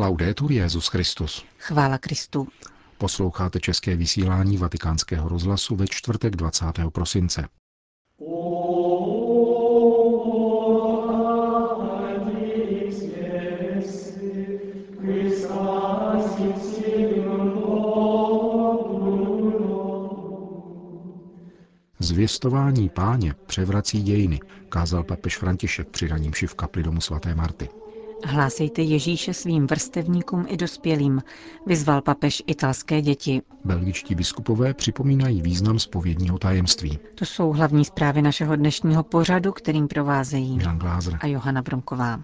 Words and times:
Laudetur 0.00 0.52
Jezus 0.52 0.88
Christus. 0.88 1.44
Chvála 1.58 1.98
Kristu. 1.98 2.48
Posloucháte 2.98 3.60
české 3.60 3.96
vysílání 3.96 4.56
Vatikánského 4.56 5.28
rozhlasu 5.28 5.76
ve 5.76 5.86
čtvrtek 5.86 6.36
20. 6.36 6.66
prosince. 6.92 7.48
Zvěstování 21.98 22.88
páně 22.88 23.34
převrací 23.46 24.02
dějiny, 24.02 24.40
kázal 24.68 25.04
papež 25.04 25.36
František 25.38 25.88
při 25.88 26.08
raním 26.08 26.32
v 26.32 26.54
kapli 26.54 26.82
domu 26.82 27.00
svaté 27.00 27.34
Marty. 27.34 27.68
Hlásejte 28.24 28.82
Ježíše 28.82 29.34
svým 29.34 29.66
vrstevníkům 29.66 30.46
i 30.48 30.56
dospělým, 30.56 31.22
vyzval 31.66 32.02
papež 32.02 32.42
italské 32.46 33.02
děti. 33.02 33.42
Belgičtí 33.64 34.14
biskupové 34.14 34.74
připomínají 34.74 35.42
význam 35.42 35.78
spovědního 35.78 36.38
tajemství. 36.38 36.98
To 37.14 37.24
jsou 37.24 37.52
hlavní 37.52 37.84
zprávy 37.84 38.22
našeho 38.22 38.56
dnešního 38.56 39.02
pořadu, 39.02 39.52
kterým 39.52 39.88
provázejí 39.88 40.56
Milan 40.56 40.78
Glázer 40.78 41.18
a 41.20 41.26
Johana 41.26 41.62
Bromková. 41.62 42.20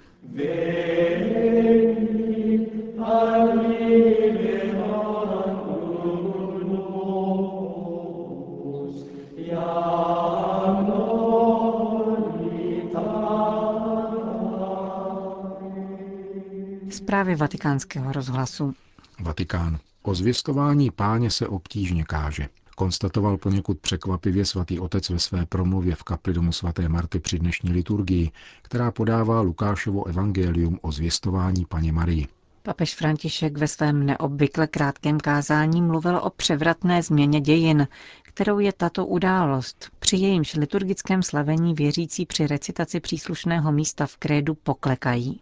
Zprávy 17.07 17.35
vatikánského 17.37 18.13
rozhlasu. 18.13 18.75
Vatikán. 19.21 19.79
O 20.03 20.15
zvěstování 20.15 20.91
páně 20.91 21.31
se 21.31 21.49
obtížně 21.49 22.05
káže. 22.05 22.49
Konstatoval 22.77 23.37
poněkud 23.37 23.79
překvapivě 23.79 24.45
svatý 24.45 24.81
otec 24.81 25.11
ve 25.11 25.19
své 25.19 25.47
promluvě 25.47 25.95
v 25.95 26.03
kapli 26.03 26.33
domu 26.35 26.53
svaté 26.53 26.89
Marty 26.89 27.21
při 27.21 27.39
dnešní 27.39 27.73
liturgii, 27.73 28.31
která 28.63 28.91
podává 28.91 29.41
Lukášovo 29.41 30.07
evangelium 30.07 30.79
o 30.83 30.93
zvěstování 30.93 31.65
paně 31.65 31.93
Marii. 31.93 32.27
Papež 32.63 32.95
František 32.95 33.59
ve 33.59 33.69
svém 33.69 34.07
neobvykle 34.07 34.67
krátkém 34.67 35.21
kázání 35.21 35.83
mluvil 35.83 36.17
o 36.17 36.31
převratné 36.31 37.03
změně 37.03 37.41
dějin, 37.41 37.89
kterou 38.23 38.59
je 38.59 38.73
tato 38.73 39.07
událost. 39.07 39.91
Při 39.99 40.17
jejímž 40.17 40.55
liturgickém 40.55 41.23
slavení 41.23 41.75
věřící 41.75 42.27
při 42.27 42.47
recitaci 42.47 43.01
příslušného 43.01 43.73
místa 43.73 44.07
v 44.07 44.17
krédu 44.17 44.55
poklekají. 44.55 45.41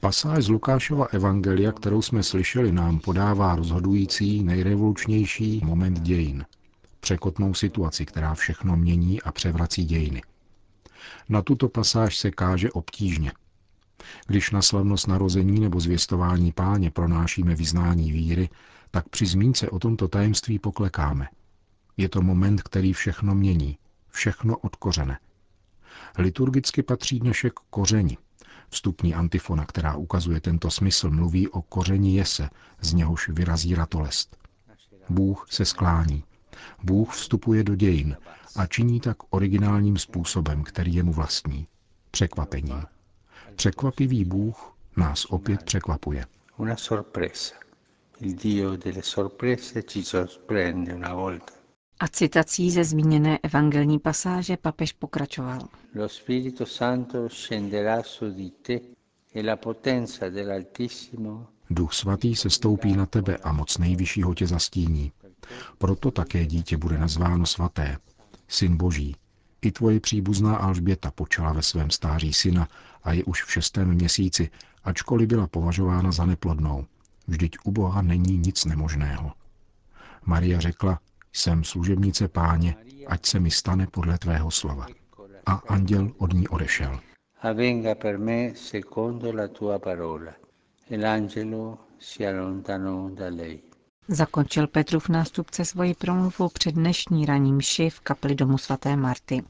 Pasáž 0.00 0.44
z 0.44 0.48
Lukášova 0.48 1.06
evangelia, 1.12 1.72
kterou 1.72 2.02
jsme 2.02 2.22
slyšeli, 2.22 2.72
nám 2.72 3.00
podává 3.00 3.56
rozhodující, 3.56 4.42
nejrevolučnější 4.42 5.60
moment 5.64 6.00
dějin. 6.00 6.44
Překotnou 7.00 7.54
situaci, 7.54 8.06
která 8.06 8.34
všechno 8.34 8.76
mění 8.76 9.22
a 9.22 9.32
převrací 9.32 9.84
dějiny. 9.84 10.22
Na 11.28 11.42
tuto 11.42 11.68
pasáž 11.68 12.18
se 12.18 12.30
káže 12.30 12.70
obtížně. 12.72 13.32
Když 14.26 14.50
na 14.50 14.62
slavnost 14.62 15.08
narození 15.08 15.60
nebo 15.60 15.80
zvěstování 15.80 16.52
páně 16.52 16.90
pronášíme 16.90 17.54
vyznání 17.54 18.12
víry, 18.12 18.48
tak 18.90 19.08
při 19.08 19.26
zmínce 19.26 19.70
o 19.70 19.78
tomto 19.78 20.08
tajemství 20.08 20.58
poklekáme. 20.58 21.28
Je 21.96 22.08
to 22.08 22.22
moment, 22.22 22.62
který 22.62 22.92
všechno 22.92 23.34
mění, 23.34 23.78
všechno 24.08 24.56
odkořene. 24.56 25.18
Liturgicky 26.18 26.82
patří 26.82 27.18
dnešek 27.20 27.52
kořeni. 27.70 28.18
Vstupní 28.68 29.14
antifona, 29.14 29.64
která 29.64 29.96
ukazuje 29.96 30.40
tento 30.40 30.70
smysl, 30.70 31.10
mluví 31.10 31.48
o 31.48 31.62
kořeni 31.62 32.16
jese, 32.16 32.50
z 32.80 32.94
něhož 32.94 33.28
vyrazí 33.28 33.74
ratolest. 33.74 34.36
Bůh 35.08 35.46
se 35.50 35.64
sklání. 35.64 36.24
Bůh 36.82 37.14
vstupuje 37.14 37.64
do 37.64 37.74
dějin 37.74 38.16
a 38.56 38.66
činí 38.66 39.00
tak 39.00 39.16
originálním 39.30 39.98
způsobem, 39.98 40.62
který 40.64 40.94
je 40.94 41.02
mu 41.02 41.12
vlastní. 41.12 41.66
Překvapením. 42.10 42.84
Překvapivý 43.56 44.24
Bůh 44.24 44.74
nás 44.96 45.24
opět 45.24 45.62
překvapuje. 45.62 46.26
Una 46.56 46.76
sorpresa. 46.76 47.54
Il 48.20 48.34
Dio 48.34 48.76
delle 48.76 49.02
sorprese 49.02 49.82
ci 49.82 50.04
sorprende 50.04 50.94
una 50.94 51.14
volta. 51.14 51.59
A 52.00 52.08
citací 52.08 52.70
ze 52.70 52.84
zmíněné 52.84 53.38
evangelní 53.42 53.98
pasáže 53.98 54.56
papež 54.56 54.92
pokračoval. 54.92 55.68
Lo 55.94 56.08
Spirito 56.08 56.66
Santo 56.66 57.28
scenderà 57.28 58.02
su 58.02 58.30
di 58.30 58.50
te 58.50 58.80
e 59.34 59.42
la 59.42 59.56
potenza 59.56 60.28
dell'Altissimo 60.28 61.46
Duch 61.70 61.92
svatý 61.94 62.36
se 62.36 62.50
stoupí 62.50 62.92
na 62.92 63.06
tebe 63.06 63.36
a 63.36 63.52
moc 63.52 63.78
nejvyššího 63.78 64.34
tě 64.34 64.46
zastíní. 64.46 65.12
Proto 65.78 66.10
také 66.10 66.46
dítě 66.46 66.76
bude 66.76 66.98
nazváno 66.98 67.46
svaté, 67.46 67.98
syn 68.48 68.76
boží. 68.76 69.16
I 69.62 69.72
tvoje 69.72 70.00
příbuzná 70.00 70.56
Alžběta 70.56 71.10
počala 71.10 71.52
ve 71.52 71.62
svém 71.62 71.90
stáří 71.90 72.32
syna 72.32 72.68
a 73.02 73.12
je 73.12 73.24
už 73.24 73.44
v 73.44 73.52
šestém 73.52 73.88
měsíci, 73.88 74.50
ačkoliv 74.84 75.28
byla 75.28 75.46
považována 75.46 76.12
za 76.12 76.26
neplodnou. 76.26 76.86
Vždyť 77.28 77.56
u 77.64 77.70
Boha 77.70 78.02
není 78.02 78.38
nic 78.38 78.64
nemožného. 78.64 79.32
Maria 80.24 80.60
řekla, 80.60 81.00
jsem 81.32 81.64
služebnice 81.64 82.28
páně, 82.28 82.76
ať 83.06 83.26
se 83.26 83.40
mi 83.40 83.50
stane 83.50 83.86
podle 83.86 84.18
tvého 84.18 84.50
slova. 84.50 84.86
A 85.46 85.52
anděl 85.52 86.12
od 86.18 86.32
ní 86.32 86.48
odešel. 86.48 87.00
avvenga 87.42 87.94
per 87.94 88.18
me 88.18 88.52
secondo 88.54 89.32
la 89.32 89.48
tua 89.48 89.78
parola. 89.78 90.34
E 90.88 90.96
l'angelo 90.96 91.78
si 91.98 92.24
allontanò 92.24 93.08
da 93.10 93.28
lei. 93.28 93.62
Zakončil 94.08 94.66
Petrův 94.66 95.08
nástupce 95.08 95.64
svoji 95.64 95.94
promluvu 95.94 96.48
před 96.48 96.74
dnešní 96.74 97.26
raní 97.26 97.52
mši 97.52 97.90
v 97.90 98.00
kapli 98.00 98.34
domu 98.34 98.58
svaté 98.58 98.96
Marty. 98.96 99.42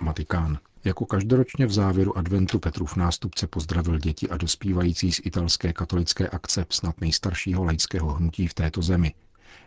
Vatikán. 0.00 0.58
Jako 0.84 1.06
každoročně 1.06 1.66
v 1.66 1.72
závěru 1.72 2.18
adventu 2.18 2.58
Petrův 2.58 2.96
nástupce 2.96 3.46
pozdravil 3.46 3.98
děti 3.98 4.28
a 4.28 4.36
dospívající 4.36 5.12
z 5.12 5.20
italské 5.24 5.72
katolické 5.72 6.28
akce 6.28 6.66
snad 6.70 7.00
nejstaršího 7.00 7.64
laického 7.64 8.12
hnutí 8.12 8.46
v 8.46 8.54
této 8.54 8.82
zemi. 8.82 9.14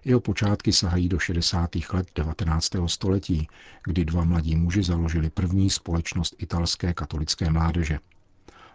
Jeho 0.05 0.19
počátky 0.19 0.73
sahají 0.73 1.09
do 1.09 1.19
60. 1.19 1.69
let 1.93 2.07
19. 2.15 2.69
století, 2.85 3.47
kdy 3.83 4.05
dva 4.05 4.23
mladí 4.23 4.55
muži 4.55 4.83
založili 4.83 5.29
první 5.29 5.69
společnost 5.69 6.35
italské 6.37 6.93
katolické 6.93 7.51
mládeže. 7.51 7.99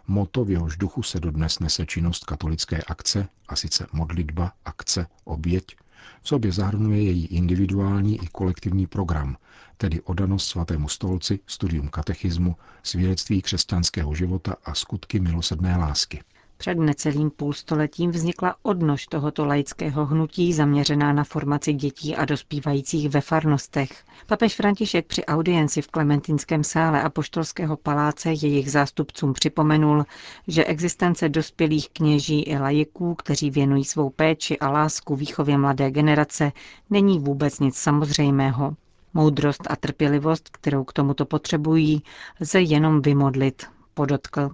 Moto 0.07 0.45
v 0.45 0.49
jehož 0.49 0.77
duchu 0.77 1.03
se 1.03 1.19
dodnes 1.19 1.59
nese 1.59 1.85
činnost 1.85 2.25
katolické 2.25 2.81
akce, 2.83 3.27
a 3.47 3.55
sice 3.55 3.87
modlitba, 3.93 4.51
akce, 4.65 5.07
oběť, 5.23 5.75
v 6.21 6.27
sobě 6.27 6.51
zahrnuje 6.51 7.01
její 7.01 7.25
individuální 7.25 8.23
i 8.23 8.27
kolektivní 8.27 8.87
program, 8.87 9.37
tedy 9.77 10.01
odanost 10.01 10.47
svatému 10.47 10.89
stolci, 10.89 11.39
studium 11.47 11.87
katechismu, 11.87 12.55
svědectví 12.83 13.41
křesťanského 13.41 14.15
života 14.15 14.55
a 14.63 14.73
skutky 14.73 15.19
milosedné 15.19 15.77
lásky. 15.77 16.21
Před 16.61 16.77
necelým 16.77 17.29
půlstoletím 17.29 18.11
vznikla 18.11 18.55
odnož 18.63 19.07
tohoto 19.07 19.45
laického 19.45 20.05
hnutí 20.05 20.53
zaměřená 20.53 21.13
na 21.13 21.23
formaci 21.23 21.73
dětí 21.73 22.15
a 22.15 22.25
dospívajících 22.25 23.09
ve 23.09 23.21
farnostech. 23.21 24.03
Papež 24.27 24.55
František 24.55 25.05
při 25.05 25.25
audienci 25.25 25.81
v 25.81 25.87
Klementinském 25.87 26.63
sále 26.63 27.01
Apoštolského 27.03 27.77
paláce 27.77 28.29
jejich 28.29 28.71
zástupcům 28.71 29.33
připomenul, 29.33 30.05
že 30.47 30.65
existence 30.65 31.29
dospělých 31.29 31.89
kněží 31.89 32.41
i 32.41 32.57
lajiků, 32.57 33.15
kteří 33.15 33.51
věnují 33.51 33.85
svou 33.85 34.09
péči 34.09 34.59
a 34.59 34.69
lásku 34.69 35.15
výchově 35.15 35.57
mladé 35.57 35.91
generace, 35.91 36.51
není 36.89 37.19
vůbec 37.19 37.59
nic 37.59 37.75
samozřejmého. 37.75 38.75
Moudrost 39.13 39.67
a 39.69 39.75
trpělivost, 39.75 40.49
kterou 40.49 40.83
k 40.83 40.93
tomuto 40.93 41.25
potřebují, 41.25 42.03
lze 42.41 42.61
jenom 42.61 43.01
vymodlit, 43.01 43.65
podotkl. 43.93 44.49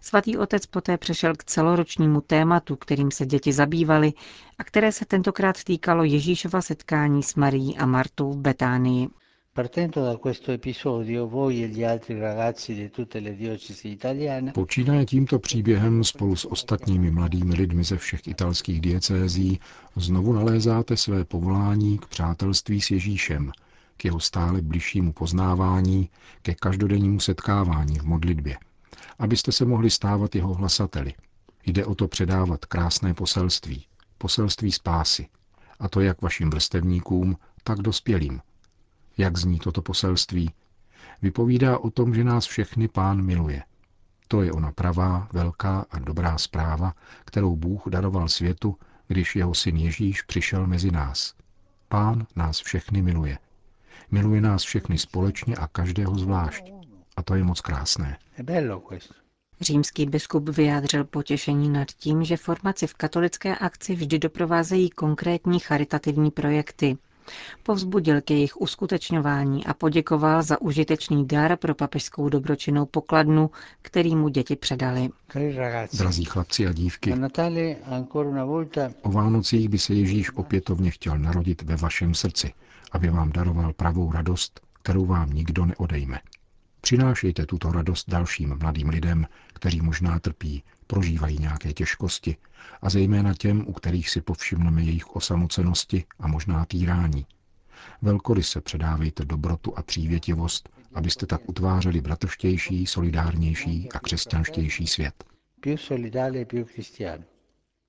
Svatý 0.00 0.36
otec 0.38 0.66
poté 0.66 0.98
přešel 0.98 1.34
k 1.36 1.44
celoročnímu 1.44 2.20
tématu, 2.20 2.76
kterým 2.76 3.10
se 3.10 3.26
děti 3.26 3.52
zabývaly 3.52 4.12
a 4.58 4.64
které 4.64 4.92
se 4.92 5.04
tentokrát 5.04 5.64
týkalo 5.64 6.04
Ježíšova 6.04 6.60
setkání 6.62 7.22
s 7.22 7.34
Marií 7.34 7.78
a 7.78 7.86
Martou 7.86 8.32
v 8.32 8.38
Betánii. 8.38 9.08
Partendo 9.52 10.04
da 10.04 10.16
questo 10.16 10.52
episodio, 10.52 11.26
voi 11.28 11.64
e 11.64 11.68
gli 11.68 11.84
altri 11.84 12.18
ragazzi 12.20 12.74
di 12.74 12.88
tutte 12.88 13.18
le 13.20 13.34
diocesi 13.34 13.88
italiane 13.88 14.52
Počínaje 14.52 15.06
tímto 15.06 15.38
příběhem 15.38 16.04
spolu 16.04 16.36
s 16.36 16.44
ostatními 16.44 17.10
mladými 17.10 17.54
lidmi 17.54 17.84
ze 17.84 17.96
všech 17.96 18.28
italských 18.28 18.80
diecézí 18.80 19.60
znovu 19.96 20.32
nalézáte 20.32 20.96
své 20.96 21.24
povolání 21.24 21.98
k 21.98 22.06
přátelství 22.06 22.80
s 22.80 22.90
Ježíšem, 22.90 23.52
k 23.96 24.04
jeho 24.04 24.20
stále 24.20 24.62
bližšímu 24.62 25.12
poznávání, 25.12 26.08
ke 26.42 26.54
každodennímu 26.54 27.20
setkávání 27.20 27.98
v 27.98 28.04
modlitbě, 28.04 28.56
abyste 29.20 29.52
se 29.52 29.64
mohli 29.64 29.90
stávat 29.90 30.34
jeho 30.34 30.54
hlasateli. 30.54 31.14
Jde 31.66 31.86
o 31.86 31.94
to 31.94 32.08
předávat 32.08 32.64
krásné 32.64 33.14
poselství, 33.14 33.86
poselství 34.18 34.72
spásy, 34.72 35.28
a 35.80 35.88
to 35.88 36.00
jak 36.00 36.22
vašim 36.22 36.50
vrstevníkům, 36.50 37.36
tak 37.64 37.78
dospělým. 37.78 38.40
Jak 39.18 39.38
zní 39.38 39.58
toto 39.58 39.82
poselství? 39.82 40.50
Vypovídá 41.22 41.78
o 41.78 41.90
tom, 41.90 42.14
že 42.14 42.24
nás 42.24 42.46
všechny 42.46 42.88
pán 42.88 43.22
miluje. 43.22 43.62
To 44.28 44.42
je 44.42 44.52
ona 44.52 44.72
pravá, 44.72 45.28
velká 45.32 45.86
a 45.90 45.98
dobrá 45.98 46.38
zpráva, 46.38 46.94
kterou 47.24 47.56
Bůh 47.56 47.82
daroval 47.88 48.28
světu, 48.28 48.76
když 49.08 49.36
jeho 49.36 49.54
syn 49.54 49.76
Ježíš 49.76 50.22
přišel 50.22 50.66
mezi 50.66 50.90
nás. 50.90 51.34
Pán 51.88 52.26
nás 52.36 52.60
všechny 52.60 53.02
miluje. 53.02 53.38
Miluje 54.10 54.40
nás 54.40 54.62
všechny 54.62 54.98
společně 54.98 55.56
a 55.56 55.66
každého 55.66 56.18
zvlášť. 56.18 56.79
A 57.16 57.22
to 57.22 57.34
je 57.34 57.44
moc 57.44 57.60
krásné. 57.60 58.18
Římský 59.60 60.06
biskup 60.06 60.48
vyjádřil 60.48 61.04
potěšení 61.04 61.68
nad 61.68 61.88
tím, 61.88 62.24
že 62.24 62.36
formaci 62.36 62.86
v 62.86 62.94
katolické 62.94 63.56
akci 63.56 63.94
vždy 63.94 64.18
doprovázejí 64.18 64.90
konkrétní 64.90 65.58
charitativní 65.60 66.30
projekty. 66.30 66.96
Povzbudil 67.62 68.20
k 68.20 68.30
jejich 68.30 68.60
uskutečňování 68.60 69.66
a 69.66 69.74
poděkoval 69.74 70.42
za 70.42 70.60
užitečný 70.60 71.26
dar 71.26 71.56
pro 71.56 71.74
papežskou 71.74 72.28
dobročinnou 72.28 72.86
pokladnu, 72.86 73.50
který 73.82 74.16
mu 74.16 74.28
děti 74.28 74.56
předali. 74.56 75.08
Drazí 75.98 76.24
chlapci 76.24 76.66
a 76.66 76.72
dívky, 76.72 77.14
o 79.02 79.10
Vánocích 79.10 79.68
by 79.68 79.78
se 79.78 79.94
Ježíš 79.94 80.30
opětovně 80.34 80.90
chtěl 80.90 81.18
narodit 81.18 81.62
ve 81.62 81.76
vašem 81.76 82.14
srdci, 82.14 82.52
aby 82.92 83.10
vám 83.10 83.32
daroval 83.32 83.72
pravou 83.72 84.12
radost, 84.12 84.60
kterou 84.82 85.06
vám 85.06 85.30
nikdo 85.30 85.66
neodejme. 85.66 86.18
Přinášejte 86.80 87.46
tuto 87.46 87.72
radost 87.72 88.10
dalším 88.10 88.58
mladým 88.60 88.88
lidem, 88.88 89.26
kteří 89.52 89.80
možná 89.80 90.18
trpí, 90.18 90.62
prožívají 90.86 91.38
nějaké 91.38 91.72
těžkosti 91.72 92.36
a 92.82 92.90
zejména 92.90 93.34
těm, 93.34 93.64
u 93.66 93.72
kterých 93.72 94.10
si 94.10 94.20
povšimneme 94.20 94.82
jejich 94.82 95.16
osamocenosti 95.16 96.04
a 96.18 96.28
možná 96.28 96.64
týrání. 96.64 97.26
se 98.42 98.60
předávejte 98.60 99.24
dobrotu 99.24 99.78
a 99.78 99.82
přívětivost, 99.82 100.68
abyste 100.94 101.26
tak 101.26 101.48
utvářeli 101.48 102.00
bratrštější, 102.00 102.86
solidárnější 102.86 103.88
a 103.94 103.98
křesťanštější 103.98 104.86
svět. 104.86 105.24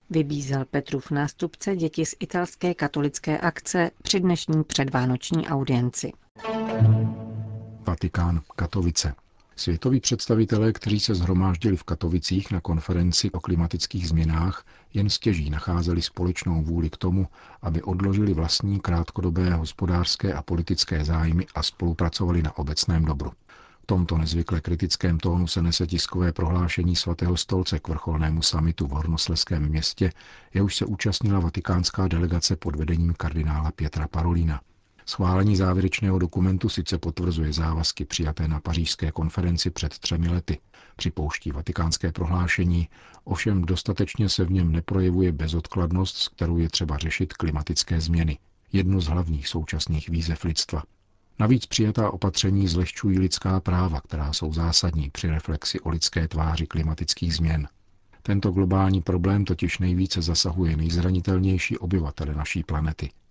Vybízel 0.10 0.66
Petrův 0.66 1.12
nástupce 1.12 1.76
děti 1.76 2.06
z 2.06 2.16
italské 2.20 2.74
katolické 2.74 3.38
akce 3.38 3.92
při 4.04 4.20
dnešní 4.20 4.64
předvánoční 4.64 5.48
audienci. 5.48 6.12
Vatikán, 7.86 8.42
Katovice. 8.56 9.14
Světoví 9.56 10.00
představitelé, 10.00 10.74
kteří 10.74 11.00
se 11.00 11.16
zhromáždili 11.16 11.78
v 11.78 11.84
Katovicích 11.84 12.52
na 12.52 12.62
konferenci 12.62 13.32
o 13.32 13.40
klimatických 13.40 14.08
změnách, 14.08 14.66
jen 14.94 15.10
stěží 15.10 15.50
nacházeli 15.50 16.02
společnou 16.02 16.64
vůli 16.64 16.90
k 16.90 16.98
tomu, 16.98 17.28
aby 17.62 17.82
odložili 17.82 18.34
vlastní 18.34 18.80
krátkodobé 18.80 19.54
hospodářské 19.54 20.34
a 20.34 20.42
politické 20.42 21.06
zájmy 21.06 21.46
a 21.56 21.64
spolupracovali 21.64 22.44
na 22.44 22.58
obecném 22.58 23.06
dobru. 23.06 23.32
V 23.84 23.86
tomto 23.86 24.18
nezvykle 24.18 24.62
kritickém 24.62 25.20
tónu 25.20 25.48
se 25.48 25.62
nese 25.62 25.88
tiskové 25.88 26.32
prohlášení 26.32 26.96
svatého 26.96 27.38
stolce 27.38 27.80
k 27.80 27.88
vrcholnému 27.88 28.42
samitu 28.42 28.88
v 28.88 28.92
Hornosleském 28.92 29.70
městě, 29.70 30.12
jehož 30.54 30.76
se 30.76 30.86
účastnila 30.86 31.40
vatikánská 31.40 32.08
delegace 32.08 32.56
pod 32.56 32.76
vedením 32.76 33.14
kardinála 33.14 33.72
Pětra 33.72 34.08
Parolína. 34.08 34.62
Schválení 35.06 35.56
závěrečného 35.56 36.20
dokumentu 36.20 36.70
sice 36.70 36.98
potvrzuje 36.98 37.54
závazky 37.54 38.06
přijaté 38.06 38.48
na 38.48 38.60
pařížské 38.60 39.12
konferenci 39.12 39.70
před 39.70 40.00
třemi 40.00 40.30
lety, 40.30 40.60
připouští 40.96 41.52
vatikánské 41.52 42.12
prohlášení, 42.12 42.90
ovšem 43.24 43.62
dostatečně 43.62 44.30
se 44.30 44.46
v 44.46 44.52
něm 44.52 44.72
neprojevuje 44.72 45.32
bezodkladnost, 45.32 46.18
s 46.18 46.28
kterou 46.28 46.58
je 46.58 46.70
třeba 46.70 46.98
řešit 46.98 47.34
klimatické 47.34 48.02
změny, 48.02 48.38
jednu 48.74 49.02
z 49.02 49.08
hlavních 49.08 49.48
současných 49.48 50.10
výzev 50.10 50.44
lidstva. 50.44 50.84
Navíc 51.40 51.66
přijatá 51.66 52.12
opatření 52.12 52.68
zlehčují 52.68 53.20
lidská 53.20 53.60
práva, 53.60 54.02
která 54.02 54.34
jsou 54.34 54.54
zásadní 54.54 55.10
při 55.10 55.28
reflexi 55.28 55.80
o 55.80 55.90
lidské 55.90 56.28
tváři 56.28 56.68
klimatických 56.68 57.36
změn. 57.36 57.68
Tento 58.22 58.52
globální 58.52 59.02
problém 59.02 59.46
totiž 59.46 59.80
nejvíce 59.80 60.22
zasahuje 60.22 60.78
nejzranitelnější 60.78 61.78
obyvatele 61.78 62.36
naší 62.36 62.64
planety– 62.64 63.10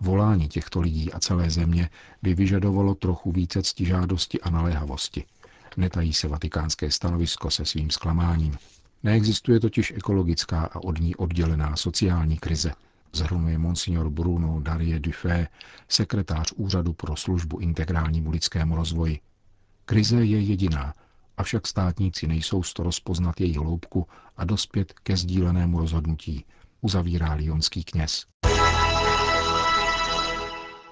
Volání 0.00 0.48
těchto 0.48 0.80
lidí 0.80 1.12
a 1.12 1.20
celé 1.20 1.50
země 1.50 1.90
by 2.22 2.34
vyžadovalo 2.34 2.94
trochu 2.94 3.32
více 3.32 3.62
ctižádosti 3.62 4.40
a 4.40 4.50
naléhavosti. 4.50 5.24
Netají 5.76 6.12
se 6.12 6.28
vatikánské 6.28 6.90
stanovisko 6.90 7.50
se 7.50 7.64
svým 7.64 7.90
zklamáním. 7.90 8.58
Neexistuje 9.02 9.60
totiž 9.60 9.92
ekologická 9.96 10.60
a 10.64 10.76
od 10.76 11.00
ní 11.00 11.16
oddělená 11.16 11.76
sociální 11.76 12.38
krize, 12.38 12.72
zhrnuje 13.12 13.58
monsignor 13.58 14.10
Bruno 14.10 14.60
Darie 14.60 15.00
Dufé, 15.00 15.48
sekretář 15.88 16.52
Úřadu 16.56 16.92
pro 16.92 17.16
službu 17.16 17.58
integrálnímu 17.58 18.30
lidskému 18.30 18.76
rozvoji. 18.76 19.20
Krize 19.84 20.24
je 20.24 20.40
jediná, 20.40 20.94
avšak 21.36 21.66
státníci 21.66 22.26
nejsou 22.26 22.62
sto 22.62 22.82
rozpoznat 22.82 23.40
její 23.40 23.56
hloubku 23.56 24.06
a 24.36 24.44
dospět 24.44 24.92
ke 24.92 25.16
sdílenému 25.16 25.78
rozhodnutí, 25.78 26.44
uzavírá 26.80 27.32
lionský 27.32 27.84
kněz. 27.84 28.26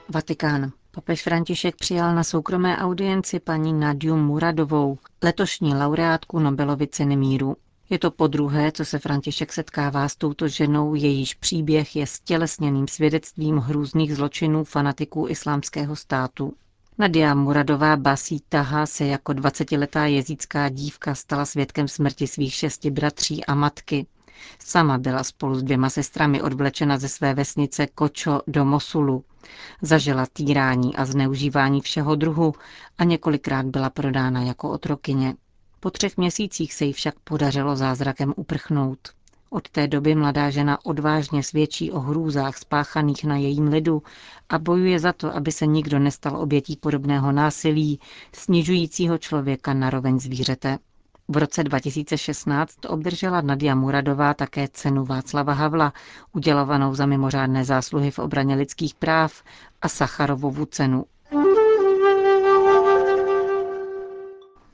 Vatikán. 0.08 0.72
Papež 0.90 1.22
František 1.22 1.76
přijal 1.76 2.14
na 2.14 2.24
soukromé 2.24 2.76
audienci 2.78 3.40
paní 3.40 3.72
Nadiu 3.72 4.16
Muradovou, 4.16 4.98
letošní 5.24 5.74
laureátku 5.74 6.38
Nobelovy 6.38 6.86
ceny 6.86 7.16
míru. 7.16 7.56
Je 7.90 7.98
to 7.98 8.10
po 8.10 8.26
druhé, 8.26 8.72
co 8.72 8.84
se 8.84 8.98
František 8.98 9.52
setkává 9.52 10.08
s 10.08 10.16
touto 10.16 10.48
ženou, 10.48 10.94
jejíž 10.94 11.34
příběh 11.34 11.96
je 11.96 12.06
stělesněným 12.06 12.88
svědectvím 12.88 13.56
hrůzných 13.56 14.16
zločinů 14.16 14.64
fanatiků 14.64 15.28
islámského 15.28 15.96
státu. 15.96 16.52
Nadia 16.98 17.34
Muradová 17.34 17.96
Basí 17.96 18.40
Taha 18.48 18.86
se 18.86 19.06
jako 19.06 19.32
20-letá 19.32 20.04
jezícká 20.04 20.68
dívka 20.68 21.14
stala 21.14 21.44
svědkem 21.44 21.88
smrti 21.88 22.26
svých 22.26 22.54
šesti 22.54 22.90
bratří 22.90 23.44
a 23.44 23.54
matky. 23.54 24.06
Sama 24.58 24.98
byla 24.98 25.24
spolu 25.24 25.54
s 25.54 25.62
dvěma 25.62 25.90
sestrami 25.90 26.42
odvlečena 26.42 26.98
ze 26.98 27.08
své 27.08 27.34
vesnice 27.34 27.86
Kočo 27.86 28.40
do 28.46 28.64
Mosulu. 28.64 29.24
Zažila 29.82 30.26
týrání 30.32 30.96
a 30.96 31.04
zneužívání 31.04 31.80
všeho 31.80 32.14
druhu 32.14 32.54
a 32.98 33.04
několikrát 33.04 33.66
byla 33.66 33.90
prodána 33.90 34.42
jako 34.42 34.70
otrokyně. 34.70 35.34
Po 35.80 35.90
třech 35.90 36.16
měsících 36.16 36.74
se 36.74 36.84
jí 36.84 36.92
však 36.92 37.14
podařilo 37.24 37.76
zázrakem 37.76 38.32
uprchnout. 38.36 38.98
Od 39.50 39.68
té 39.68 39.88
doby 39.88 40.14
mladá 40.14 40.50
žena 40.50 40.78
odvážně 40.84 41.42
svědčí 41.42 41.92
o 41.92 42.00
hrůzách 42.00 42.56
spáchaných 42.58 43.24
na 43.24 43.36
jejím 43.36 43.68
lidu 43.68 44.02
a 44.48 44.58
bojuje 44.58 44.98
za 44.98 45.12
to, 45.12 45.36
aby 45.36 45.52
se 45.52 45.66
nikdo 45.66 45.98
nestal 45.98 46.36
obětí 46.36 46.76
podobného 46.76 47.32
násilí, 47.32 48.00
snižujícího 48.32 49.18
člověka 49.18 49.74
na 49.74 49.90
roveň 49.90 50.20
zvířete. 50.20 50.78
V 51.28 51.36
roce 51.36 51.64
2016 51.64 52.74
obdržela 52.88 53.40
Nadia 53.40 53.74
Muradová 53.74 54.34
také 54.34 54.68
cenu 54.68 55.04
Václava 55.04 55.52
Havla, 55.52 55.92
udělovanou 56.32 56.94
za 56.94 57.06
mimořádné 57.06 57.64
zásluhy 57.64 58.10
v 58.10 58.18
obraně 58.18 58.54
lidských 58.54 58.94
práv 58.94 59.42
a 59.82 59.88
Sacharovovu 59.88 60.66
cenu. 60.66 61.04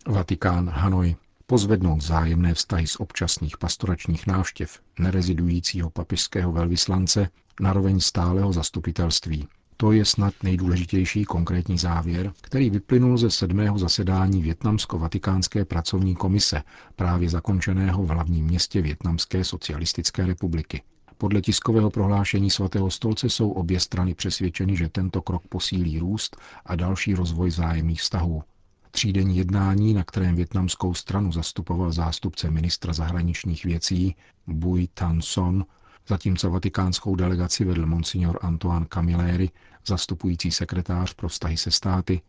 Vatikán 0.06 0.68
Hanoj 0.68 1.16
pozvednout 1.46 2.00
zájemné 2.00 2.54
vztahy 2.54 2.86
z 2.86 2.96
občasných 2.96 3.58
pastoračních 3.58 4.26
návštěv 4.26 4.80
nerezidujícího 4.98 5.90
papižského 5.90 6.52
velvyslance 6.52 7.28
na 7.60 7.74
stáleho 7.98 8.52
zastupitelství 8.52 9.48
to 9.76 9.92
je 9.92 10.04
snad 10.04 10.34
nejdůležitější 10.42 11.24
konkrétní 11.24 11.78
závěr, 11.78 12.32
který 12.40 12.70
vyplynul 12.70 13.18
ze 13.18 13.30
sedmého 13.30 13.78
zasedání 13.78 14.42
Větnamsko-vatikánské 14.42 15.64
pracovní 15.64 16.14
komise, 16.14 16.62
právě 16.96 17.30
zakončeného 17.30 18.02
v 18.02 18.08
hlavním 18.08 18.44
městě 18.44 18.82
Větnamské 18.82 19.44
socialistické 19.44 20.26
republiky. 20.26 20.82
Podle 21.18 21.40
tiskového 21.40 21.90
prohlášení 21.90 22.50
svatého 22.50 22.90
stolce 22.90 23.30
jsou 23.30 23.50
obě 23.50 23.80
strany 23.80 24.14
přesvědčeny, 24.14 24.76
že 24.76 24.88
tento 24.88 25.22
krok 25.22 25.42
posílí 25.48 25.98
růst 25.98 26.36
a 26.66 26.76
další 26.76 27.14
rozvoj 27.14 27.50
zájemných 27.50 28.00
vztahů. 28.00 28.42
Třídenní 28.90 29.36
jednání, 29.36 29.94
na 29.94 30.04
kterém 30.04 30.36
větnamskou 30.36 30.94
stranu 30.94 31.32
zastupoval 31.32 31.92
zástupce 31.92 32.50
ministra 32.50 32.92
zahraničních 32.92 33.64
věcí 33.64 34.16
Bui 34.46 34.88
Tan 34.94 35.22
Son, 35.22 35.64
zatímco 36.08 36.50
vatikánskou 36.50 37.16
delegaci 37.16 37.64
vedl 37.64 37.86
monsignor 37.86 38.38
Antoine 38.42 38.86
Camilleri, 38.94 39.50
zastupující 39.86 40.50
sekretář 40.50 41.14
pro 41.14 41.28
vztahy 41.28 41.56
se 41.56 41.70
státy, 41.70 42.20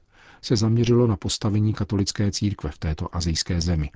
se 0.42 0.56
zaměřilo 0.56 1.08
na 1.08 1.18
postavení 1.18 1.74
katolické 1.74 2.32
církve 2.32 2.72
v 2.72 2.78
této 2.78 3.16
azijské 3.16 3.62
zemi. 3.62 3.92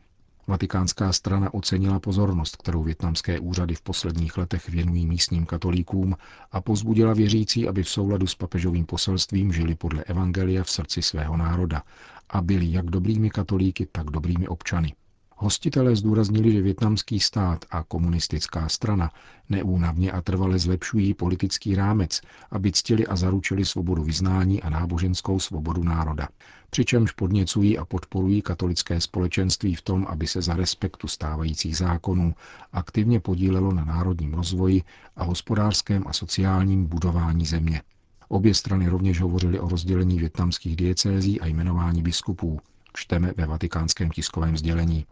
Vatikánská 0.48 1.14
strana 1.14 1.54
ocenila 1.54 2.00
pozornost, 2.00 2.56
kterou 2.56 2.84
větnamské 2.84 3.40
úřady 3.40 3.76
v 3.76 3.82
posledních 3.82 4.38
letech 4.38 4.70
věnují 4.70 5.08
místním 5.08 5.46
katolíkům 5.46 6.16
a 6.52 6.62
pozbudila 6.62 7.14
věřící, 7.14 7.68
aby 7.68 7.84
v 7.84 7.90
souladu 7.90 8.28
s 8.28 8.36
papežovým 8.36 8.86
poselstvím 8.86 9.54
žili 9.54 9.76
podle 9.76 10.04
Evangelia 10.04 10.64
v 10.64 10.70
srdci 10.70 11.02
svého 11.02 11.38
národa 11.38 11.84
a 12.30 12.42
byli 12.42 12.72
jak 12.72 12.86
dobrými 12.86 13.30
katolíky, 13.30 13.88
tak 13.92 14.06
dobrými 14.06 14.48
občany. 14.48 14.94
Hostitelé 15.40 15.96
zdůraznili, 15.96 16.52
že 16.52 16.62
větnamský 16.62 17.20
stát 17.20 17.66
a 17.72 17.84
komunistická 17.84 18.70
strana 18.70 19.12
neúnavně 19.50 20.12
a 20.12 20.22
trvale 20.22 20.60
zlepšují 20.60 21.14
politický 21.14 21.76
rámec, 21.76 22.22
aby 22.52 22.72
ctili 22.72 23.08
a 23.08 23.16
zaručili 23.16 23.66
svobodu 23.66 24.04
vyznání 24.04 24.64
a 24.64 24.70
náboženskou 24.70 25.40
svobodu 25.40 25.84
národa. 25.84 26.28
Přičemž 26.70 27.12
podněcují 27.12 27.78
a 27.78 27.86
podporují 27.86 28.42
katolické 28.42 29.02
společenství 29.02 29.76
v 29.76 29.82
tom, 29.82 30.06
aby 30.10 30.28
se 30.28 30.42
za 30.42 30.56
respektu 30.56 31.08
stávajících 31.08 31.78
zákonů 31.78 32.36
aktivně 32.74 33.20
podílelo 33.20 33.72
na 33.74 33.86
národním 33.86 34.34
rozvoji 34.34 34.84
a 35.16 35.24
hospodářském 35.24 36.04
a 36.08 36.14
sociálním 36.14 36.86
budování 36.86 37.46
země. 37.46 37.82
Obě 38.30 38.54
strany 38.54 38.88
rovněž 38.88 39.22
hovořily 39.22 39.60
o 39.60 39.70
rozdělení 39.70 40.20
větnamských 40.20 40.76
diecézí 40.76 41.42
a 41.42 41.46
jmenování 41.46 42.02
biskupů, 42.02 42.60
čteme 42.98 43.34
ve 43.38 43.46
vatikánském 43.46 44.10
tiskovém 44.10 44.58
sdělení. 44.58 45.06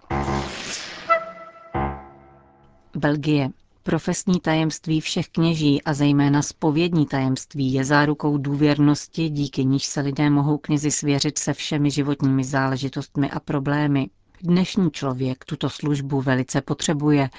Belgie. 2.95 3.49
Profesní 3.83 4.39
tajemství 4.39 5.01
všech 5.01 5.29
kněží 5.29 5.81
a 5.83 5.93
zejména 5.93 6.41
spovědní 6.41 7.05
tajemství 7.05 7.73
je 7.73 7.85
zárukou 7.85 8.37
důvěrnosti, 8.37 9.29
díky 9.29 9.65
níž 9.65 9.85
se 9.85 10.01
lidé 10.01 10.29
mohou 10.29 10.57
knězi 10.57 10.91
svěřit 10.91 11.37
se 11.37 11.53
všemi 11.53 11.91
životními 11.91 12.43
záležitostmi 12.43 13.31
a 13.31 13.39
problémy. 13.39 14.09
Dnešní 14.41 14.91
člověk 14.91 15.45
tuto 15.45 15.69
službu 15.69 16.21
velice 16.21 16.61
potřebuje 16.61 17.29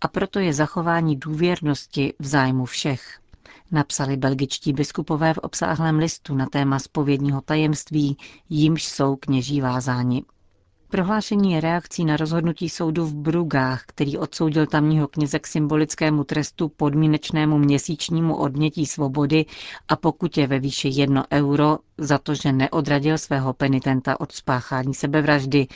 a 0.00 0.08
proto 0.08 0.38
je 0.38 0.52
zachování 0.52 1.16
důvěrnosti 1.16 2.14
v 2.18 2.26
zájmu 2.26 2.64
všech 2.64 3.18
napsali 3.70 4.16
belgičtí 4.16 4.72
biskupové 4.72 5.34
v 5.34 5.38
obsáhlém 5.38 5.98
listu 5.98 6.34
na 6.34 6.46
téma 6.46 6.78
spovědního 6.78 7.40
tajemství, 7.40 8.16
jímž 8.48 8.84
jsou 8.84 9.16
kněží 9.16 9.60
vázáni. 9.60 10.22
Prohlášení 10.94 11.52
je 11.52 11.60
reakcí 11.60 12.04
na 12.04 12.16
rozhodnutí 12.16 12.68
soudu 12.68 13.04
v 13.06 13.14
Brugách, 13.14 13.82
který 13.86 14.18
odsoudil 14.18 14.66
tamního 14.66 15.08
kněze 15.08 15.38
k 15.38 15.46
symbolickému 15.46 16.24
trestu 16.24 16.68
podmínečnému 16.68 17.58
měsíčnímu 17.58 18.36
odnětí 18.36 18.86
svobody 18.86 19.46
a 19.88 19.96
pokutě 19.96 20.46
ve 20.46 20.58
výši 20.58 20.88
1 20.92 21.26
euro 21.32 21.78
za 21.98 22.18
to, 22.18 22.34
že 22.34 22.52
neodradil 22.52 23.18
svého 23.18 23.52
penitenta 23.52 24.20
od 24.20 24.32
spáchání 24.32 24.94
sebevraždy, 24.94 25.66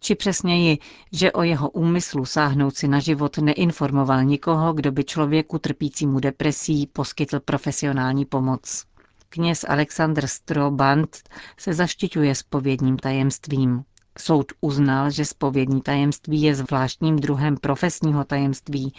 či 0.00 0.14
přesněji, 0.14 0.78
že 1.12 1.32
o 1.32 1.42
jeho 1.42 1.70
úmyslu 1.70 2.24
sáhnout 2.24 2.76
si 2.76 2.88
na 2.88 2.98
život 3.00 3.38
neinformoval 3.38 4.24
nikoho, 4.24 4.72
kdo 4.72 4.92
by 4.92 5.04
člověku 5.04 5.58
trpícímu 5.58 6.20
depresí 6.20 6.86
poskytl 6.86 7.40
profesionální 7.40 8.24
pomoc. 8.24 8.84
Kněz 9.28 9.64
Alexander 9.68 10.26
Strobant 10.26 11.16
se 11.58 11.74
zaštiťuje 11.74 12.34
spovědním 12.34 12.96
tajemstvím. 12.96 13.84
Soud 14.18 14.52
uznal, 14.60 15.10
že 15.10 15.24
spovědní 15.24 15.80
tajemství 15.80 16.42
je 16.42 16.54
zvláštním 16.54 17.16
druhem 17.16 17.56
profesního 17.56 18.24
tajemství, 18.24 18.94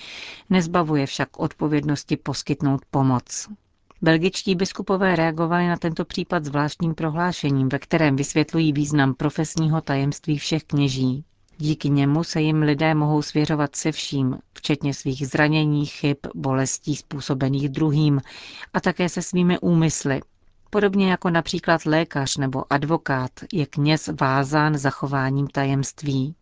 nezbavuje 0.50 1.06
však 1.06 1.40
odpovědnosti 1.40 2.18
poskytnout 2.18 2.82
pomoc. 2.92 3.50
Belgičtí 4.02 4.56
biskupové 4.56 5.16
reagovali 5.16 5.68
na 5.68 5.78
tento 5.78 6.06
případ 6.06 6.46
zvláštním 6.46 6.96
prohlášením, 6.96 7.70
ve 7.70 7.80
kterém 7.80 8.16
vysvětlují 8.16 8.74
význam 8.74 9.14
profesního 9.14 9.82
tajemství 9.82 10.38
všech 10.38 10.64
kněží. 10.64 11.24
Díky 11.58 11.90
němu 11.90 12.24
se 12.24 12.42
jim 12.42 12.62
lidé 12.62 12.96
mohou 12.96 13.22
svěřovat 13.22 13.76
se 13.76 13.92
vším, 13.92 14.38
včetně 14.54 14.94
svých 14.94 15.28
zranění, 15.28 15.86
chyb, 15.86 16.18
bolestí 16.36 16.96
způsobených 16.96 17.70
druhým 17.70 18.22
a 18.74 18.80
také 18.80 19.10
se 19.10 19.22
svými 19.22 19.60
úmysly, 19.60 20.22
Podobně 20.74 21.12
jako 21.12 21.30
například 21.30 21.86
lékař 21.86 22.38
nebo 22.38 22.74
advokát 22.74 23.32
je 23.54 23.66
kněz 23.66 24.10
vázán 24.22 24.78
zachováním 24.78 25.48
tajemství. 25.48 26.36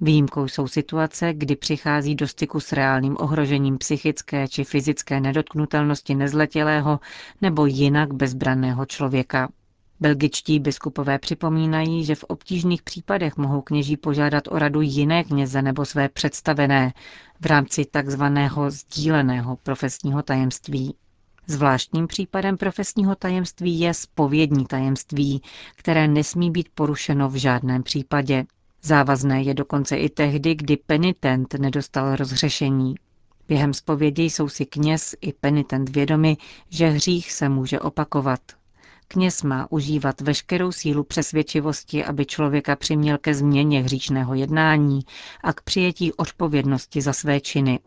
Výjimkou 0.00 0.48
jsou 0.48 0.68
situace, 0.68 1.32
kdy 1.34 1.56
přichází 1.56 2.14
do 2.14 2.28
styku 2.28 2.60
s 2.60 2.72
reálným 2.72 3.16
ohrožením 3.20 3.78
psychické 3.78 4.48
či 4.48 4.64
fyzické 4.64 5.20
nedotknutelnosti 5.20 6.14
nezletělého 6.14 7.00
nebo 7.42 7.66
jinak 7.66 8.14
bezbranného 8.14 8.86
člověka. 8.86 9.48
Belgičtí 10.00 10.60
biskupové 10.60 11.18
připomínají, 11.18 12.04
že 12.04 12.14
v 12.14 12.24
obtížných 12.24 12.82
případech 12.82 13.36
mohou 13.36 13.60
kněží 13.62 13.96
požádat 13.96 14.44
o 14.48 14.58
radu 14.58 14.80
jiné 14.80 15.24
kněze 15.24 15.62
nebo 15.62 15.84
své 15.84 16.08
představené 16.08 16.92
v 17.40 17.46
rámci 17.46 17.84
takzvaného 17.84 18.70
sdíleného 18.70 19.56
profesního 19.56 20.22
tajemství. 20.22 20.94
Zvláštním 21.50 22.06
případem 22.06 22.56
profesního 22.56 23.14
tajemství 23.14 23.80
je 23.80 23.94
spovědní 23.94 24.66
tajemství, 24.66 25.42
které 25.76 26.08
nesmí 26.08 26.50
být 26.50 26.68
porušeno 26.74 27.28
v 27.28 27.34
žádném 27.34 27.82
případě. 27.82 28.44
Závazné 28.82 29.42
je 29.42 29.54
dokonce 29.54 29.96
i 29.96 30.08
tehdy, 30.08 30.54
kdy 30.54 30.76
penitent 30.76 31.54
nedostal 31.54 32.16
rozřešení. 32.16 32.94
Během 33.48 33.74
spovědi 33.74 34.22
jsou 34.22 34.48
si 34.48 34.66
kněz 34.66 35.14
i 35.20 35.32
penitent 35.32 35.88
vědomi, 35.88 36.36
že 36.68 36.88
hřích 36.88 37.32
se 37.32 37.48
může 37.48 37.80
opakovat. 37.80 38.40
Kněz 39.08 39.42
má 39.42 39.72
užívat 39.72 40.20
veškerou 40.20 40.72
sílu 40.72 41.04
přesvědčivosti, 41.04 42.04
aby 42.04 42.26
člověka 42.26 42.76
přiměl 42.76 43.18
ke 43.18 43.34
změně 43.34 43.82
hříšného 43.82 44.34
jednání 44.34 45.00
a 45.42 45.52
k 45.52 45.60
přijetí 45.62 46.12
odpovědnosti 46.12 47.00
za 47.00 47.12
své 47.12 47.40
činy. 47.40 47.78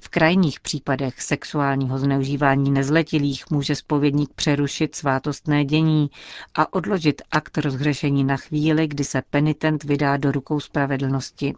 V 0.00 0.08
krajních 0.08 0.60
případech 0.60 1.22
sexuálního 1.22 1.98
zneužívání 1.98 2.70
nezletilých 2.70 3.50
může 3.50 3.74
spovědník 3.74 4.32
přerušit 4.34 4.94
svátostné 4.94 5.64
dění 5.64 6.10
a 6.54 6.72
odložit 6.72 7.22
akt 7.30 7.58
rozhřešení 7.58 8.24
na 8.24 8.36
chvíli, 8.36 8.88
kdy 8.88 9.04
se 9.04 9.22
penitent 9.30 9.84
vydá 9.84 10.16
do 10.16 10.32
rukou 10.32 10.60
spravedlnosti. 10.60 11.54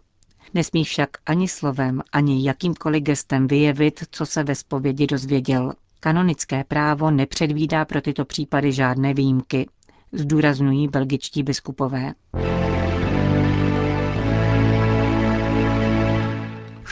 Nesmí 0.53 0.83
však 0.83 1.09
ani 1.25 1.47
slovem, 1.47 2.01
ani 2.11 2.47
jakýmkoliv 2.47 3.03
gestem 3.03 3.47
vyjevit, 3.47 4.03
co 4.11 4.25
se 4.25 4.43
ve 4.43 4.55
spovědi 4.55 5.07
dozvěděl. 5.07 5.73
Kanonické 5.99 6.63
právo 6.63 7.11
nepředvídá 7.11 7.85
pro 7.85 8.01
tyto 8.01 8.25
případy 8.25 8.71
žádné 8.71 9.13
výjimky, 9.13 9.67
zdůraznují 10.11 10.87
belgičtí 10.87 11.43
biskupové. 11.43 12.13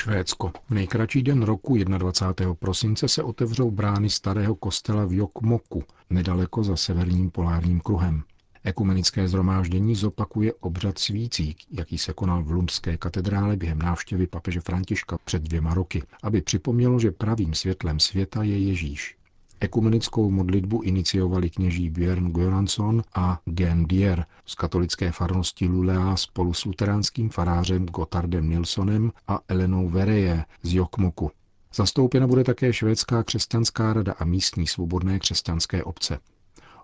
Švédsko. 0.10 0.52
V 0.70 0.72
nejkratší 0.72 1.24
den 1.24 1.42
roku 1.42 1.78
21. 1.78 2.54
prosince 2.54 3.08
se 3.08 3.24
otevřou 3.24 3.72
brány 3.72 4.10
starého 4.10 4.56
kostela 4.56 5.06
v 5.06 5.14
Jokmoku, 5.14 5.84
nedaleko 6.10 6.64
za 6.64 6.76
severním 6.76 7.32
polárním 7.32 7.80
kruhem. 7.80 8.24
Ekumenické 8.64 9.28
zhromáždění 9.28 9.96
zopakuje 9.96 10.54
obřad 10.54 10.98
svící, 10.98 11.56
jaký 11.72 11.98
se 11.98 12.14
konal 12.14 12.44
v 12.44 12.52
Lundské 12.52 12.98
katedrále 12.98 13.58
během 13.58 13.80
návštěvy 13.80 14.28
papeže 14.28 14.62
Františka 14.62 15.18
před 15.26 15.44
dvěma 15.44 15.74
roky, 15.74 16.04
aby 16.24 16.42
připomnělo, 16.42 17.00
že 17.00 17.12
pravým 17.12 17.54
světlem 17.54 18.00
světa 18.00 18.44
je 18.44 18.60
Ježíš. 18.60 19.19
Ekumenickou 19.62 20.32
modlitbu 20.32 20.82
iniciovali 20.82 21.50
kněží 21.50 21.90
Björn 21.90 22.32
Göransson 22.32 23.04
a 23.16 23.40
Gen 23.46 23.86
Dier 23.86 24.26
z 24.46 24.56
katolické 24.56 25.12
farnosti 25.12 25.68
Lulea 25.68 26.16
spolu 26.16 26.54
s 26.54 26.66
luteránským 26.66 27.30
farářem 27.30 27.86
Gotardem 27.86 28.50
Nilsonem 28.50 29.12
a 29.28 29.40
Elenou 29.48 29.90
Vereje 29.90 30.46
z 30.64 30.74
Jokmoku. 30.74 31.32
Zastoupena 31.74 32.28
bude 32.28 32.44
také 32.44 32.74
švédská 32.74 33.24
křesťanská 33.24 33.94
rada 33.94 34.14
a 34.20 34.26
místní 34.26 34.68
svobodné 34.68 35.20
křesťanské 35.20 35.84
obce. 35.84 36.20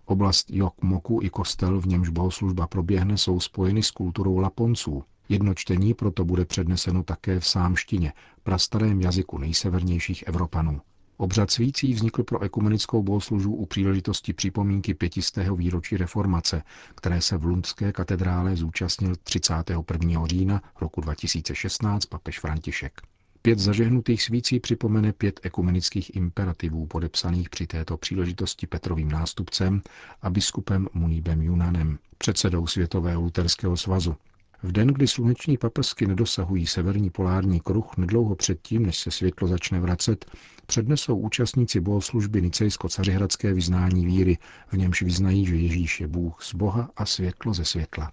Oblast 0.05 0.49
Jokmoku 0.49 1.19
i 1.23 1.29
kostel, 1.29 1.81
v 1.81 1.87
němž 1.87 2.09
bohoslužba 2.09 2.67
proběhne, 2.67 3.17
jsou 3.17 3.39
spojeny 3.39 3.83
s 3.83 3.91
kulturou 3.91 4.37
Laponců. 4.37 5.03
Jednočtení 5.29 5.93
proto 5.93 6.25
bude 6.25 6.45
předneseno 6.45 7.03
také 7.03 7.39
v 7.39 7.47
sámštině, 7.47 8.13
prastarém 8.43 9.01
jazyku 9.01 9.37
nejsevernějších 9.37 10.23
Evropanů. 10.27 10.81
Obřad 11.17 11.51
svící 11.51 11.93
vznikl 11.93 12.23
pro 12.23 12.41
ekumenickou 12.41 13.03
bohoslužbu 13.03 13.55
u 13.55 13.65
příležitosti 13.65 14.33
připomínky 14.33 14.93
pětistého 14.93 15.55
výročí 15.55 15.97
reformace, 15.97 16.63
které 16.95 17.21
se 17.21 17.37
v 17.37 17.45
Lundské 17.45 17.91
katedrále 17.91 18.55
zúčastnil 18.55 19.15
31. 19.23 20.27
října 20.27 20.61
roku 20.81 21.01
2016 21.01 22.05
papež 22.05 22.39
František. 22.39 23.01
Pět 23.41 23.59
zažehnutých 23.59 24.23
svící 24.23 24.59
připomene 24.59 25.13
pět 25.13 25.39
ekumenických 25.43 26.15
imperativů 26.15 26.85
podepsaných 26.87 27.49
při 27.49 27.67
této 27.67 27.97
příležitosti 27.97 28.67
Petrovým 28.67 29.11
nástupcem 29.11 29.81
a 30.21 30.29
biskupem 30.29 30.87
Muníbem 30.93 31.41
Junanem, 31.41 31.99
předsedou 32.17 32.67
Světového 32.67 33.21
luterského 33.21 33.77
svazu. 33.77 34.15
V 34.63 34.71
den, 34.71 34.87
kdy 34.87 35.07
sluneční 35.07 35.57
paprsky 35.57 36.07
nedosahují 36.07 36.67
severní 36.67 37.09
polární 37.09 37.59
kruh, 37.59 37.97
nedlouho 37.97 38.35
předtím, 38.35 38.85
než 38.85 38.99
se 38.99 39.11
světlo 39.11 39.47
začne 39.47 39.79
vracet, 39.79 40.25
přednesou 40.65 41.17
účastníci 41.17 41.79
bohoslužby 41.79 42.41
nicejsko-cařihradské 42.41 43.53
vyznání 43.53 44.05
víry, 44.05 44.37
v 44.67 44.77
němž 44.77 45.01
vyznají, 45.01 45.45
že 45.45 45.55
Ježíš 45.55 46.01
je 46.01 46.07
Bůh 46.07 46.43
z 46.43 46.53
Boha 46.55 46.89
a 46.97 47.05
světlo 47.05 47.53
ze 47.53 47.65
světla. 47.65 48.11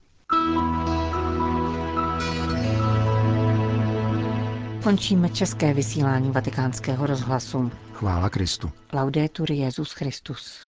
Končíme 4.83 5.29
české 5.29 5.75
vysílání 5.75 6.31
vatikánského 6.31 7.07
rozhlasu. 7.07 7.71
Chvála 7.93 8.31
Kristu. 8.31 8.71
Laudetur 8.93 9.53
Jezus 9.53 9.93
Christus. 9.93 10.62